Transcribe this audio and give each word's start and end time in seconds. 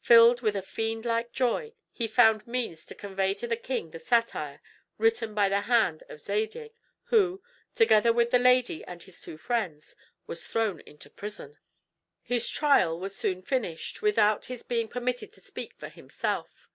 Filled 0.00 0.42
with 0.42 0.54
this 0.54 0.64
fiendlike 0.64 1.32
joy, 1.32 1.74
he 1.90 2.06
found 2.06 2.46
means 2.46 2.86
to 2.86 2.94
convey 2.94 3.34
to 3.34 3.48
the 3.48 3.56
king 3.56 3.90
the 3.90 3.98
satire 3.98 4.60
written 4.96 5.34
by 5.34 5.48
the 5.48 5.62
hand 5.62 6.04
of 6.08 6.20
Zadig, 6.20 6.70
who, 7.06 7.42
together 7.74 8.12
with 8.12 8.30
the 8.30 8.38
lady 8.38 8.84
and 8.84 9.02
his 9.02 9.20
two 9.20 9.36
friends, 9.36 9.96
was 10.24 10.46
thrown 10.46 10.78
into 10.82 11.10
prison. 11.10 11.58
His 12.22 12.48
trial 12.48 13.00
was 13.00 13.16
soon 13.16 13.42
finished, 13.42 14.02
without 14.02 14.44
his 14.44 14.62
being 14.62 14.86
permitted 14.86 15.32
to 15.32 15.40
speak 15.40 15.74
for 15.74 15.88
himself. 15.88 16.68